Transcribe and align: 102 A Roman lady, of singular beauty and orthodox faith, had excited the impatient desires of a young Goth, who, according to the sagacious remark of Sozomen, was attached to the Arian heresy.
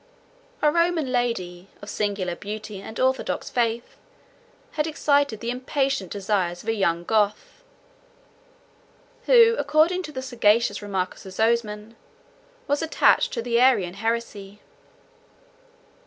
102 0.61 0.67
A 0.67 0.83
Roman 0.83 1.11
lady, 1.11 1.67
of 1.79 1.87
singular 1.87 2.35
beauty 2.35 2.81
and 2.81 2.99
orthodox 2.99 3.51
faith, 3.51 3.97
had 4.71 4.87
excited 4.87 5.41
the 5.41 5.51
impatient 5.51 6.11
desires 6.11 6.63
of 6.63 6.69
a 6.69 6.73
young 6.73 7.03
Goth, 7.03 7.61
who, 9.27 9.55
according 9.59 10.01
to 10.01 10.11
the 10.11 10.23
sagacious 10.23 10.81
remark 10.81 11.13
of 11.13 11.19
Sozomen, 11.31 11.95
was 12.67 12.81
attached 12.81 13.31
to 13.33 13.43
the 13.43 13.59
Arian 13.59 13.93
heresy. 13.93 14.59